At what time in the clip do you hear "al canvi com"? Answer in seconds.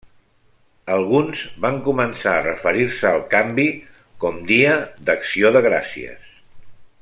3.11-4.41